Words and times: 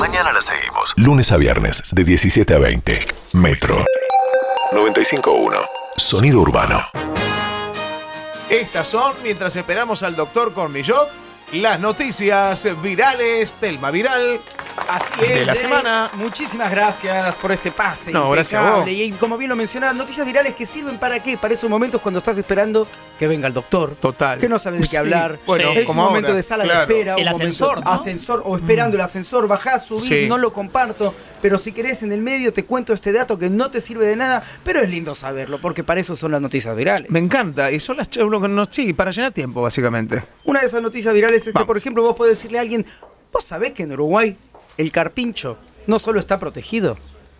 Mañana 0.00 0.32
la 0.32 0.40
seguimos. 0.40 0.94
Lunes 0.96 1.30
a 1.30 1.36
viernes, 1.36 1.82
de 1.92 2.04
17 2.04 2.54
a 2.54 2.58
20. 2.58 2.98
Metro 3.34 3.84
95.1. 4.72 5.62
Sonido 5.94 6.40
urbano. 6.40 6.80
Estas 8.48 8.88
son, 8.88 9.12
mientras 9.22 9.54
esperamos 9.56 10.02
al 10.02 10.16
doctor 10.16 10.54
Cornillot, 10.54 11.10
las 11.52 11.78
noticias 11.80 12.66
virales, 12.80 13.52
Telma 13.60 13.90
Viral. 13.90 14.40
Así 14.88 15.24
es. 15.24 15.34
De 15.40 15.46
la 15.46 15.54
semana. 15.54 16.10
Muchísimas 16.14 16.70
gracias 16.70 17.36
por 17.36 17.52
este 17.52 17.70
pase. 17.70 18.10
No, 18.10 18.30
gracias 18.30 18.60
a 18.60 18.64
vos. 18.64 18.70
impecable. 18.88 18.92
Y 19.04 19.10
como 19.12 19.36
bien 19.38 19.48
lo 19.48 19.56
mencionabas, 19.56 19.94
noticias 19.96 20.26
virales 20.26 20.54
que 20.54 20.66
sirven 20.66 20.98
para 20.98 21.22
qué? 21.22 21.36
Para 21.38 21.54
esos 21.54 21.68
momentos 21.70 22.00
cuando 22.00 22.18
estás 22.18 22.36
esperando 22.38 22.86
que 23.18 23.28
venga 23.28 23.46
el 23.46 23.52
doctor. 23.54 23.94
Total. 24.00 24.38
Que 24.40 24.48
no 24.48 24.58
sabes 24.58 24.80
de 24.80 24.86
qué 24.86 24.90
Sí, 24.90 24.96
hablar. 24.96 25.38
bueno, 25.46 25.70
es 25.72 25.86
como 25.86 26.02
un 26.02 26.08
momento 26.08 26.28
ahora, 26.28 26.36
de 26.36 26.42
sala 26.42 26.64
claro. 26.64 26.86
de 26.86 26.92
espera. 26.94 27.14
El 27.14 27.20
un 27.20 27.24
momento- 27.32 27.44
ascensor, 27.44 27.84
¿no? 27.84 27.90
Ascensor 27.90 28.42
o 28.44 28.56
esperando 28.56 28.96
el 28.96 29.00
ascensor. 29.02 29.46
Bajás, 29.46 29.84
subís, 29.86 30.04
Sí. 30.04 30.26
no 30.28 30.38
lo 30.38 30.52
comparto. 30.52 31.14
Pero 31.42 31.58
si 31.58 31.72
querés 31.72 32.02
en 32.02 32.12
el 32.12 32.20
medio 32.20 32.52
te 32.52 32.64
cuento 32.64 32.92
este 32.92 33.12
dato 33.12 33.38
que 33.38 33.48
no 33.50 33.70
te 33.70 33.80
sirve 33.80 34.06
de 34.06 34.16
nada. 34.16 34.42
Pero 34.64 34.80
es 34.80 34.88
lindo 34.88 35.14
saberlo 35.14 35.60
porque 35.60 35.84
para 35.84 36.00
eso 36.00 36.16
son 36.16 36.32
las 36.32 36.40
noticias 36.40 36.74
virales. 36.76 37.08
Me 37.10 37.18
encanta. 37.20 37.70
Y 37.70 37.78
son 37.80 37.96
las 37.98 38.10
ch- 38.10 38.24
uno 38.26 38.40
que 38.40 38.48
no, 38.48 38.64
sí, 38.68 38.92
para 38.92 39.10
llenar 39.10 39.32
tiempo, 39.32 39.62
básicamente. 39.62 40.22
Una 40.44 40.60
de 40.60 40.66
esas 40.66 40.82
noticias 40.82 41.12
virales 41.14 41.46
es 41.46 41.54
que, 41.54 41.64
por 41.64 41.76
ejemplo, 41.76 42.02
vos 42.02 42.16
podés 42.16 42.38
decirle 42.38 42.58
a 42.58 42.62
alguien, 42.62 42.84
vos 43.32 43.44
sabés 43.44 43.72
que 43.72 43.82
en 43.84 43.92
Uruguay 43.92 44.36
el 44.80 44.92
carpincho 44.92 45.58
no 45.86 45.98
solo 45.98 46.20
está 46.20 46.38
protegido, 46.38 46.96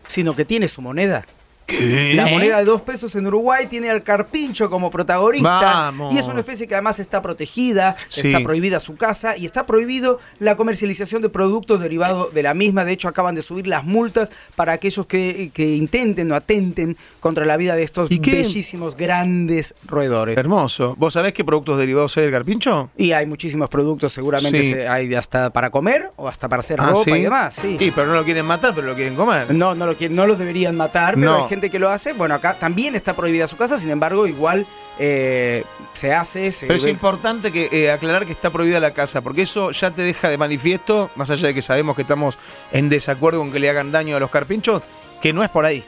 sino 0.06 0.34
que 0.34 0.44
tiene 0.44 0.68
su 0.68 0.82
moneda. 0.82 1.26
¿Qué? 1.70 2.12
La 2.14 2.26
moneda 2.26 2.58
de 2.58 2.64
dos 2.64 2.80
pesos 2.82 3.14
en 3.14 3.26
Uruguay 3.26 3.66
tiene 3.66 3.90
al 3.90 4.02
carpincho 4.02 4.68
como 4.70 4.90
protagonista. 4.90 5.48
Vamos. 5.60 6.14
Y 6.14 6.18
es 6.18 6.24
una 6.26 6.40
especie 6.40 6.66
que 6.66 6.74
además 6.74 6.98
está 6.98 7.22
protegida, 7.22 7.96
Sí. 8.08 8.22
está 8.28 8.40
prohibida 8.40 8.80
su 8.80 8.96
casa 8.96 9.36
y 9.36 9.46
está 9.46 9.66
prohibido 9.66 10.18
la 10.38 10.56
comercialización 10.56 11.22
de 11.22 11.28
productos 11.28 11.80
derivados 11.80 12.32
de 12.34 12.42
la 12.42 12.54
misma. 12.54 12.84
De 12.84 12.92
hecho, 12.92 13.08
acaban 13.08 13.34
de 13.34 13.42
subir 13.42 13.66
las 13.66 13.84
multas 13.84 14.32
para 14.56 14.72
aquellos 14.72 15.06
que, 15.06 15.50
que 15.54 15.76
intenten 15.76 16.30
o 16.32 16.34
atenten 16.34 16.96
contra 17.20 17.44
la 17.44 17.56
vida 17.56 17.74
de 17.76 17.82
estos 17.82 18.08
bellísimos, 18.08 18.96
grandes 18.96 19.74
roedores. 19.86 20.36
Hermoso. 20.36 20.94
¿Vos 20.98 21.14
sabés 21.14 21.32
qué 21.32 21.44
productos 21.44 21.78
derivados 21.78 22.16
hay 22.16 22.24
del 22.24 22.32
carpincho? 22.32 22.90
Y 22.96 23.12
hay 23.12 23.26
muchísimos 23.26 23.68
productos, 23.68 24.12
seguramente 24.12 24.62
Sí. 24.62 24.72
hay 24.74 25.14
hasta 25.14 25.50
para 25.50 25.70
comer 25.70 26.10
o 26.16 26.28
hasta 26.28 26.48
para 26.48 26.60
hacer 26.60 26.80
Ah, 26.80 26.86
ropa 26.90 27.04
¿sí? 27.04 27.10
y 27.10 27.22
demás. 27.22 27.54
Sí. 27.60 27.76
Pero 27.94 28.06
no 28.06 28.14
lo 28.14 28.24
quieren 28.24 28.46
matar, 28.46 28.74
pero 28.74 28.86
lo 28.86 28.94
quieren 28.94 29.14
comer. 29.16 29.52
No, 29.54 29.74
no 29.74 29.86
lo, 29.86 29.96
quieren- 29.96 30.16
no 30.16 30.26
lo 30.26 30.36
deberían 30.36 30.76
matar, 30.76 31.14
pero 31.14 31.26
No. 31.32 31.42
hay 31.44 31.48
gente 31.48 31.59
que 31.68 31.78
lo 31.78 31.90
hace. 31.90 32.12
Bueno, 32.12 32.34
acá 32.34 32.58
también 32.58 32.94
está 32.94 33.14
prohibida 33.14 33.46
su 33.48 33.56
casa, 33.56 33.78
sin 33.78 33.90
embargo, 33.90 34.26
igual 34.26 34.66
eh, 34.98 35.64
se 35.92 36.14
hace. 36.14 36.52
Se 36.52 36.66
Pero 36.66 36.76
es 36.76 36.86
importante 36.86 37.52
que 37.52 37.68
eh, 37.72 37.90
aclarar 37.90 38.24
que 38.24 38.32
está 38.32 38.50
prohibida 38.50 38.80
la 38.80 38.92
casa, 38.92 39.20
porque 39.20 39.42
eso 39.42 39.72
ya 39.72 39.90
te 39.90 40.02
deja 40.02 40.28
de 40.28 40.38
manifiesto, 40.38 41.10
más 41.16 41.30
allá 41.30 41.48
de 41.48 41.54
que 41.54 41.62
sabemos 41.62 41.96
que 41.96 42.02
estamos 42.02 42.38
en 42.72 42.88
desacuerdo 42.88 43.40
con 43.40 43.52
que 43.52 43.58
le 43.58 43.68
hagan 43.68 43.92
daño 43.92 44.16
a 44.16 44.20
los 44.20 44.30
carpinchos, 44.30 44.82
que 45.20 45.32
no 45.32 45.42
es 45.42 45.50
por 45.50 45.64
ahí. 45.64 45.84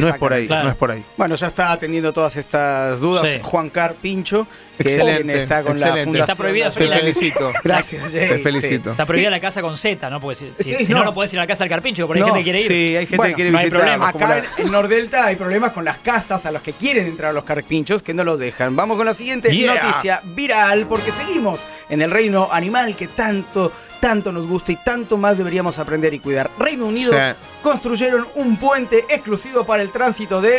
No 0.00 0.08
es 0.08 0.18
por 0.18 0.32
ahí, 0.32 0.46
Claro. 0.46 0.64
no 0.64 0.70
es 0.70 0.76
por 0.76 0.90
ahí. 0.90 1.04
Bueno, 1.16 1.34
ya 1.34 1.46
está 1.46 1.72
atendiendo 1.72 2.12
todas 2.12 2.36
estas 2.36 3.00
dudas 3.00 3.28
Sí. 3.28 3.38
Juan 3.42 3.70
Carpincho, 3.70 4.46
que 4.78 4.88
es 4.88 4.92
Excelente, 4.94 5.22
quien 5.24 5.38
está 5.38 5.62
con 5.62 5.72
excelente. 5.72 5.98
la 6.00 6.04
fundación. 6.04 6.30
Está 6.30 6.34
prohibida 6.42 6.70
Te 6.70 6.86
la- 6.86 6.96
felicito. 6.98 7.52
Gracias, 7.62 8.02
Jay. 8.12 8.28
Te 8.28 8.38
felicito. 8.38 8.90
Está 8.92 9.06
prohibida 9.06 9.30
la 9.30 9.40
casa 9.40 9.62
con 9.62 9.76
Z, 9.76 10.10
¿no? 10.10 10.20
Porque 10.20 10.36
si, 10.36 10.52
si- 10.58 10.74
Sí, 10.76 10.84
si 10.86 10.92
no, 10.92 10.98
no. 10.98 11.04
no 11.06 11.14
podés 11.14 11.32
ir 11.32 11.38
a 11.38 11.42
la 11.42 11.46
casa 11.46 11.64
del 11.64 11.70
carpincho, 11.70 12.06
porque 12.06 12.20
No. 12.20 12.26
hay 12.26 12.32
gente 12.32 12.40
que 12.40 12.44
quiere 12.44 12.60
ir. 12.62 12.88
Sí, 12.88 12.96
hay 12.96 13.06
gente 13.06 13.16
Bueno, 13.16 13.30
que 13.30 13.34
quiere 13.36 13.50
no 13.50 13.58
hay 13.58 13.64
visitar. 13.70 13.92
como 13.98 14.06
Acá 14.08 14.28
la- 14.28 14.38
en, 14.38 14.44
en 14.66 14.72
Nordelta 14.72 15.26
hay 15.26 15.36
problemas 15.36 15.72
con 15.72 15.84
las 15.84 15.98
casas 15.98 16.44
a 16.46 16.50
los 16.50 16.62
que 16.62 16.72
quieren 16.72 17.06
entrar 17.06 17.32
los 17.34 17.44
carpinchos 17.44 18.02
que 18.02 18.14
no 18.14 18.24
los 18.24 18.38
dejan. 18.38 18.74
Vamos 18.76 18.96
con 18.96 19.06
la 19.06 19.14
siguiente 19.14 19.54
Yeah. 19.54 19.74
noticia 19.74 20.20
viral 20.24 20.86
porque 20.86 21.10
seguimos 21.12 21.64
en 21.88 22.02
el 22.02 22.10
reino 22.10 22.48
animal 22.50 22.96
que 22.96 23.06
tanto, 23.08 23.70
tanto 24.04 24.32
nos 24.32 24.46
gusta 24.46 24.70
y 24.70 24.76
tanto 24.76 25.16
más 25.16 25.38
deberíamos 25.38 25.78
aprender 25.78 26.12
y 26.12 26.18
cuidar. 26.18 26.50
Reino 26.58 26.84
Unido 26.84 27.10
Sí. 27.12 27.36
construyeron 27.62 28.28
un 28.34 28.58
puente 28.58 28.98
exclusivo 29.08 29.64
para 29.64 29.82
el 29.82 29.88
tránsito 29.90 30.42
de... 30.42 30.58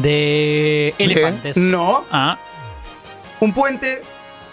De 0.00 0.92
elefantes. 0.98 1.56
No, 1.56 2.04
Ah, 2.10 2.36
un 3.38 3.52
puente 3.54 4.02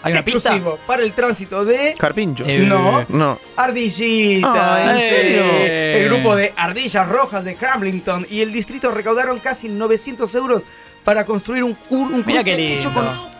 ¿hay 0.02 0.12
una 0.12 0.24
pista? 0.24 0.50
exclusivo 0.50 0.78
para 0.86 1.02
el 1.02 1.12
tránsito 1.14 1.64
de... 1.64 1.94
Carpincho. 1.98 2.44
Eh, 2.46 2.60
No. 2.60 3.04
No. 3.08 3.38
Ardillita, 3.56 4.76
Ah, 4.76 4.82
¿en 4.84 4.90
¿en 4.90 4.98
serio? 4.98 5.42
serio? 5.50 5.98
El 5.98 6.04
grupo 6.10 6.36
de 6.36 6.52
ardillas 6.56 7.08
rojas 7.08 7.44
de 7.44 7.56
Cramlington 7.56 8.24
y 8.30 8.40
el 8.42 8.52
distrito 8.52 8.92
recaudaron 8.92 9.38
casi 9.38 9.68
900 9.68 10.32
euros 10.36 10.62
para 11.04 11.24
construir 11.24 11.64
un, 11.64 11.76
cur- 11.76 12.12
un 12.12 12.22
Mira 12.24 12.42
cruce 12.42 12.44
qué 12.56 12.72
hecho 12.74 12.88
lindo. 12.90 13.02
con... 13.02 13.30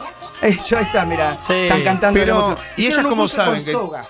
Hecho, 0.42 0.76
ahí 0.78 0.84
está, 0.84 1.04
mira. 1.04 1.38
Sí. 1.40 1.52
Están 1.52 1.84
cantando 1.84 2.18
Pero. 2.18 2.56
¿y 2.76 2.86
ellas 2.86 3.04
cómo 3.06 3.28
saben 3.28 3.56
con 3.56 3.64
que- 3.64 3.72
soga. 3.72 4.04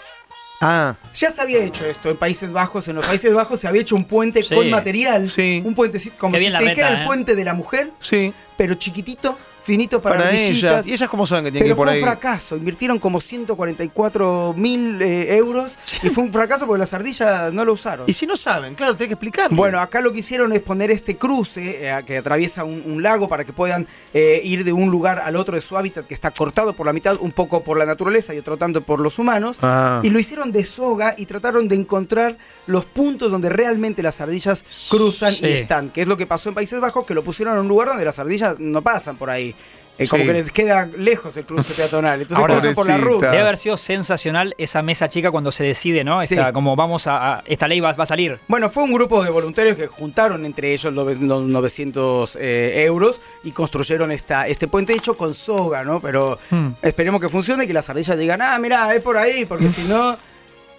Ah, 0.61 0.95
Ya 1.19 1.31
se 1.31 1.41
había 1.41 1.59
hecho 1.65 1.87
esto 1.87 2.11
en 2.11 2.17
Países 2.19 2.53
Bajos. 2.53 2.87
En 2.89 2.97
los 2.97 3.07
Países 3.07 3.33
Bajos 3.33 3.61
se 3.61 3.67
había 3.69 3.81
hecho 3.81 3.97
un 3.97 4.05
puente 4.05 4.43
Sí. 4.43 4.55
con 4.55 4.69
material. 4.69 5.29
Sí. 5.29 5.63
Un 5.65 5.75
puente 5.75 5.99
como 6.19 6.35
Qué 6.35 6.45
si 6.45 6.53
te 6.53 6.59
dijera 6.59 6.89
el 6.97 7.03
¿eh? 7.03 7.07
puente 7.07 7.35
de 7.35 7.45
la 7.45 7.55
mujer, 7.55 7.91
sí. 7.99 8.33
pero 8.59 8.75
chiquitito, 8.75 9.39
finito 9.71 10.03
para, 10.03 10.17
Para, 10.17 10.33
ellas. 10.33 10.87
¿Y 10.87 10.93
ellas 10.93 11.09
cómo 11.09 11.25
saben 11.27 11.45
que 11.45 11.53
tienen 11.53 11.67
que 11.69 11.71
ir 11.71 11.77
por 11.77 11.87
fue 11.87 11.95
ahí? 11.95 12.03
un 12.03 12.09
fracaso. 12.09 12.57
Invirtieron 12.57 12.99
como 12.99 13.21
144 13.21 14.55
mil 14.57 15.01
eh, 15.01 15.37
euros 15.37 15.79
y 16.03 16.09
fue 16.11 16.25
un 16.25 16.33
fracaso 16.33 16.67
porque 16.67 16.81
las 16.81 16.93
ardillas 16.93 17.53
no 17.53 17.65
lo 17.65 17.75
usaron. 17.75 18.05
Y 18.09 18.13
si 18.13 18.27
no 18.27 18.37
saben, 18.37 18.75
claro, 18.75 18.95
tenés 18.95 19.09
que 19.09 19.15
explicar. 19.15 19.51
Bueno, 19.55 19.81
acá 19.81 20.01
lo 20.01 20.13
que 20.13 20.19
hicieron 20.21 20.53
es 20.53 20.61
poner 20.61 20.91
este 20.91 21.17
cruce 21.17 21.89
eh, 21.89 22.03
que 22.07 22.19
atraviesa 22.19 22.65
un, 22.65 22.83
un 22.85 23.03
lago 23.03 23.29
para 23.29 23.45
que 23.45 23.53
puedan 23.53 23.87
eh, 24.13 24.41
ir 24.45 24.65
de 24.65 24.73
un 24.73 24.91
lugar 24.91 25.21
al 25.21 25.37
otro 25.37 25.55
de 25.55 25.61
su 25.61 25.77
hábitat 25.77 26.07
que 26.07 26.15
está 26.15 26.31
cortado 26.33 26.73
por 26.73 26.87
la 26.87 26.93
mitad, 26.93 27.17
un 27.21 27.31
poco 27.33 27.63
por 27.63 27.79
la 27.79 27.87
naturaleza 27.87 28.35
y 28.35 28.39
otro 28.39 28.57
tanto 28.57 28.81
por 28.81 28.99
los 28.99 29.19
humanos. 29.19 29.59
Ah. 29.63 30.01
Y 30.03 30.11
lo 30.11 30.19
hicieron 30.19 30.51
de 30.53 30.65
soga 30.65 31.15
y 31.17 31.27
trataron 31.27 31.69
de 31.69 31.77
encontrar 31.77 32.37
los 32.67 32.85
puntos 32.87 33.31
donde 33.31 33.49
realmente 33.49 34.03
las 34.03 34.21
ardillas 34.21 34.65
cruzan 34.89 35.35
Sí. 35.35 35.45
y 35.47 35.53
están, 35.53 35.91
que 35.91 36.01
es 36.03 36.09
lo 36.09 36.17
que 36.17 36.27
pasó 36.27 36.49
en 36.49 36.55
Países 36.55 36.81
Bajos, 36.81 37.05
que 37.05 37.15
lo 37.15 37.23
pusieron 37.23 37.55
en 37.55 37.61
un 37.61 37.69
lugar 37.69 37.89
donde 37.89 38.05
las 38.05 38.19
ardillas 38.19 38.59
no 38.59 38.83
pasan 38.83 39.17
por 39.17 39.31
ahí. 39.31 39.55
Eh, 39.99 40.09
como 40.09 40.23
Sí. 40.23 40.29
que 40.29 40.33
les 40.33 40.51
queda 40.51 40.89
lejos 40.97 41.37
el 41.37 41.45
cruce 41.45 41.75
peatonal. 41.77 42.23
Entonces 42.23 42.39
Ahora, 42.39 42.73
por 42.75 42.87
la 42.89 42.97
ruta. 42.97 43.27
Debe 43.33 43.43
haber 43.43 43.59
sido 43.59 43.77
sensacional 43.77 44.55
esa 44.57 44.81
mesa 44.81 45.11
chica 45.11 45.31
cuando 45.31 45.51
se 45.51 45.63
decide, 45.63 46.05
¿no? 46.05 46.23
Esta, 46.23 46.47
Sí. 46.47 46.53
Como 46.55 46.75
vamos 46.75 47.07
a, 47.07 47.35
a- 47.35 47.43
Esta 47.45 47.69
ley 47.69 47.81
va, 47.81 47.93
va 47.93 48.05
a 48.05 48.07
salir. 48.07 48.39
Bueno, 48.49 48.71
fue 48.71 48.83
un 48.85 48.95
grupo 48.95 49.23
de 49.23 49.29
voluntarios 49.29 49.77
que 49.77 49.89
juntaron 49.89 50.47
entre 50.47 50.73
ellos 50.73 50.91
los 50.95 51.19
los 51.21 51.43
900 51.43 52.37
eh, 52.41 52.85
euros 52.87 53.21
y 53.45 53.51
construyeron 53.53 54.11
esta, 54.11 54.47
este 54.49 54.69
puente 54.69 54.95
hecho 54.95 55.19
con 55.19 55.35
soga, 55.35 55.85
¿no? 55.85 56.01
Pero 56.01 56.39
Hmm. 56.51 56.69
esperemos 56.81 57.21
que 57.21 57.29
funcione 57.29 57.65
y 57.65 57.67
que 57.67 57.75
las 57.75 57.91
ardillas 57.91 58.19
digan, 58.19 58.41
ah, 58.41 58.59
mira, 58.59 58.95
es 58.95 59.03
por 59.03 59.19
ahí, 59.19 59.45
porque 59.45 59.69
si 59.71 59.83
no, 59.83 60.17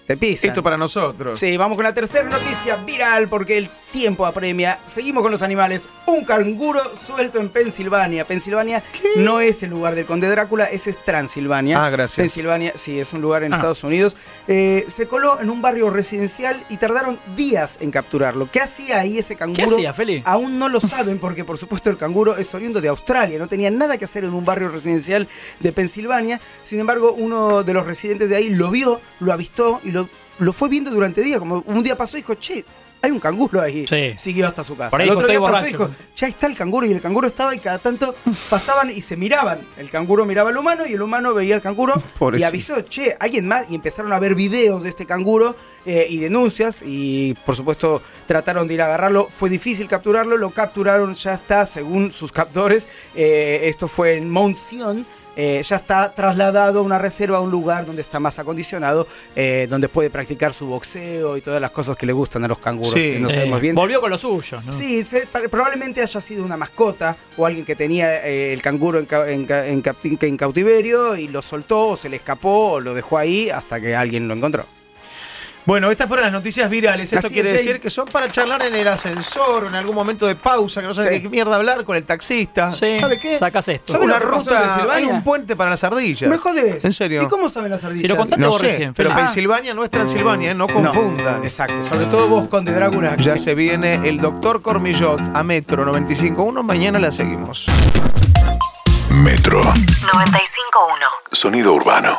te 0.06 0.16
pisan. 0.16 0.50
Esto 0.50 0.62
para 0.62 0.76
nosotros. 0.76 1.38
Sí, 1.38 1.56
vamos 1.56 1.76
con 1.76 1.84
la 1.84 1.94
tercera 1.94 2.28
noticia 2.28 2.76
viral 2.76 3.28
porque 3.28 3.58
el 3.58 3.70
tiempo 3.92 4.24
apremia. 4.26 4.78
Seguimos 4.86 5.22
con 5.22 5.30
los 5.30 5.42
animales. 5.42 5.88
Un 6.06 6.24
canguro 6.24 6.96
suelto 6.96 7.38
en 7.38 7.50
Pensilvania. 7.50 8.24
Pensilvania 8.24 8.82
no 9.16 9.40
es 9.40 9.62
el 9.62 9.70
lugar 9.70 9.94
del 9.94 10.06
conde 10.06 10.28
Drácula, 10.28 10.64
ese 10.64 10.90
es 10.90 11.04
Transilvania. 11.04 11.84
Ah, 11.84 11.90
gracias. 11.90 12.16
Pensilvania, 12.16 12.72
sí, 12.74 12.98
es 12.98 13.12
un 13.12 13.20
lugar 13.20 13.44
en 13.44 13.52
Ah. 13.52 13.56
Estados 13.56 13.84
Unidos. 13.84 14.16
Eh, 14.48 14.84
se 14.88 15.06
coló 15.06 15.40
en 15.40 15.50
un 15.50 15.60
barrio 15.62 15.90
residencial 15.90 16.64
y 16.68 16.78
tardaron 16.78 17.18
días 17.36 17.78
en 17.80 17.90
capturarlo. 17.90 18.48
¿Qué 18.50 18.60
hacía 18.60 18.98
ahí 19.00 19.18
ese 19.18 19.36
canguro? 19.36 19.56
¿Qué 19.66 19.72
hacía, 19.74 19.92
Feli? 19.92 20.22
Aún 20.24 20.58
no 20.58 20.68
lo 20.68 20.80
saben 20.80 21.18
porque 21.18 21.44
por 21.44 21.58
supuesto 21.58 21.90
el 21.90 21.96
canguro 21.98 22.36
es 22.36 22.52
oriundo 22.54 22.80
de 22.80 22.88
Australia, 22.88 23.38
no 23.38 23.46
tenía 23.46 23.70
nada 23.70 23.98
que 23.98 24.04
hacer 24.06 24.24
en 24.24 24.32
un 24.34 24.44
barrio 24.44 24.68
residencial 24.70 25.28
de 25.60 25.72
Pensilvania. 25.72 26.40
Sin 26.62 26.80
embargo, 26.80 27.12
uno 27.12 27.62
de 27.62 27.74
los 27.74 27.86
residentes 27.86 28.30
de 28.30 28.36
ahí 28.36 28.48
lo 28.48 28.70
vio, 28.70 29.00
lo 29.20 29.32
avistó 29.32 29.80
y 29.84 29.90
lo, 29.92 30.01
lo 30.38 30.52
fue 30.52 30.68
viendo 30.68 30.90
durante 30.90 31.22
días. 31.22 31.38
Como 31.38 31.62
un 31.66 31.82
día 31.82 31.96
pasó 31.96 32.16
y 32.16 32.20
dijo, 32.20 32.34
che, 32.34 32.64
hay 33.04 33.10
un 33.10 33.18
canguro 33.18 33.60
ahí. 33.60 33.84
Sí. 33.86 34.14
Siguió 34.16 34.46
hasta 34.46 34.62
su 34.62 34.76
casa. 34.76 34.90
Por 34.90 35.00
ahí 35.00 35.08
el 35.08 35.16
otro 35.16 35.26
día 35.26 35.34
"Estoy 35.38 35.50
pasó 35.50 35.66
y 35.66 35.72
borracho". 35.72 35.88
dijo, 35.96 36.04
ya 36.14 36.28
está 36.28 36.46
el 36.46 36.54
canguro 36.56 36.86
y 36.86 36.92
el 36.92 37.00
canguro 37.00 37.26
estaba 37.26 37.52
y 37.52 37.58
cada 37.58 37.78
tanto 37.80 38.14
pasaban 38.48 38.90
y 38.90 39.02
se 39.02 39.16
miraban. 39.16 39.66
El 39.76 39.90
canguro 39.90 40.24
miraba 40.24 40.50
al 40.50 40.56
humano 40.56 40.86
y 40.86 40.92
el 40.92 41.02
humano 41.02 41.34
veía 41.34 41.56
al 41.56 41.62
canguro 41.62 42.00
y 42.38 42.42
avisó, 42.44 42.80
che, 42.82 43.16
alguien 43.18 43.48
más. 43.48 43.66
Y 43.70 43.74
empezaron 43.74 44.12
a 44.12 44.20
ver 44.20 44.36
videos 44.36 44.84
de 44.84 44.88
este 44.90 45.04
canguro 45.04 45.56
eh, 45.84 46.06
y 46.08 46.18
denuncias 46.18 46.82
y 46.86 47.34
por 47.44 47.56
supuesto 47.56 48.00
trataron 48.28 48.68
de 48.68 48.74
ir 48.74 48.82
a 48.82 48.86
agarrarlo. 48.86 49.26
Fue 49.36 49.50
difícil 49.50 49.88
capturarlo, 49.88 50.36
lo 50.36 50.50
capturaron, 50.50 51.14
ya 51.16 51.34
está, 51.34 51.66
según 51.66 52.12
sus 52.12 52.30
captores. 52.30 52.86
Eh, 53.16 53.62
esto 53.64 53.88
fue 53.88 54.16
en 54.16 54.30
Mount 54.30 54.56
Sion. 54.56 55.04
Eh, 55.36 55.62
ya 55.64 55.76
está 55.76 56.12
trasladado 56.12 56.80
a 56.80 56.82
una 56.82 56.98
reserva, 56.98 57.38
a 57.38 57.40
un 57.40 57.50
lugar 57.50 57.86
donde 57.86 58.02
está 58.02 58.20
más 58.20 58.38
acondicionado, 58.38 59.06
eh, 59.36 59.66
donde 59.70 59.88
puede 59.88 60.10
practicar 60.10 60.52
su 60.52 60.66
boxeo 60.66 61.36
y 61.36 61.40
todas 61.40 61.60
las 61.60 61.70
cosas 61.70 61.96
que 61.96 62.06
le 62.06 62.12
gustan 62.12 62.44
a 62.44 62.48
los 62.48 62.58
canguros. 62.58 62.92
Sí. 62.92 63.12
que 63.14 63.20
no 63.20 63.28
Eh, 63.30 63.34
sabemos 63.34 63.60
bien. 63.60 63.74
Volvió 63.74 64.00
con 64.00 64.10
lo 64.10 64.18
suyo, 64.18 64.60
¿no? 64.64 64.72
Sí, 64.72 65.02
se- 65.04 65.26
probablemente 65.26 66.02
haya 66.02 66.20
sido 66.20 66.44
una 66.44 66.56
mascota 66.56 67.16
o 67.36 67.46
alguien 67.46 67.64
que 67.64 67.74
tenía 67.76 68.26
eh, 68.26 68.52
el 68.52 68.60
canguro 68.62 68.98
en, 68.98 69.06
ca- 69.06 69.30
en 69.30 69.44
ca- 69.46 69.66
en 69.66 69.82
capti- 69.82 70.18
en 70.22 70.36
cautiverio 70.36 71.16
y 71.16 71.28
lo 71.28 71.42
soltó 71.42 71.88
o 71.90 71.96
se 71.96 72.08
le 72.08 72.16
escapó 72.16 72.72
o 72.72 72.80
lo 72.80 72.94
dejó 72.94 73.18
ahí 73.18 73.48
hasta 73.50 73.80
que 73.80 73.96
alguien 73.96 74.28
lo 74.28 74.34
encontró. 74.34 74.66
Bueno, 75.64 75.90
estas 75.92 76.08
fueron 76.08 76.24
las 76.24 76.32
noticias 76.32 76.68
virales. 76.68 77.12
Esto 77.12 77.26
Así 77.28 77.34
quiere 77.34 77.52
es, 77.52 77.58
decir 77.58 77.80
que 77.80 77.88
son 77.88 78.06
para 78.06 78.28
charlar 78.28 78.62
en 78.66 78.74
el 78.74 78.88
ascensor 78.88 79.64
o 79.64 79.68
en 79.68 79.74
algún 79.76 79.94
momento 79.94 80.26
de 80.26 80.34
pausa, 80.34 80.80
que 80.80 80.88
no 80.88 80.94
sabes 80.94 81.10
Sí. 81.10 81.14
de 81.16 81.22
qué 81.22 81.28
mierda 81.28 81.54
hablar 81.54 81.84
con 81.84 81.96
el 81.96 82.02
taxista. 82.04 82.72
Sí, 82.72 82.98
¿Sabe 82.98 83.20
qué? 83.20 83.38
sacas 83.38 83.68
esto. 83.68 83.92
¿Sabe 83.92 84.04
Una 84.06 84.18
ruta, 84.18 84.92
hay 84.92 85.04
un 85.04 85.22
puente 85.22 85.54
para 85.54 85.70
las 85.70 85.84
ardillas. 85.84 86.28
¿Me 86.28 86.36
jodés? 86.36 86.84
¿En 86.84 86.92
serio? 86.92 87.22
¿Y 87.22 87.28
cómo 87.28 87.48
saben 87.48 87.70
las 87.70 87.84
ardillas? 87.84 88.02
Si 88.02 88.08
lo 88.08 88.16
contaste 88.16 88.40
No 88.42 88.48
vos 88.50 88.60
sé, 88.60 88.66
recién, 88.66 88.94
pero. 88.94 89.14
Pensilvania 89.14 89.72
no 89.74 89.84
es 89.84 89.90
Transilvania, 89.90 90.50
¿eh? 90.50 90.54
no 90.54 90.66
confundan. 90.66 91.44
Exacto, 91.44 91.84
sobre 91.84 92.06
todo 92.06 92.26
vos 92.26 92.48
con 92.48 92.64
de 92.64 92.72
Drácula. 92.72 93.16
Ya 93.16 93.36
se 93.36 93.54
viene 93.54 94.08
el 94.08 94.18
doctor 94.18 94.62
Cormillot 94.62 95.20
a 95.34 95.42
Metro 95.44 95.84
95.1. 95.86 96.62
Mañana 96.64 96.98
la 96.98 97.12
seguimos. 97.12 97.66
Metro. 99.10 99.62
95.1. 99.62 101.06
Sonido 101.30 101.72
urbano. 101.74 102.18